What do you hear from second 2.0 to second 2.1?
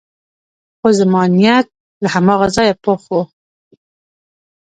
له